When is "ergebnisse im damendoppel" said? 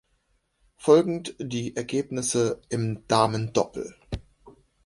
1.75-3.95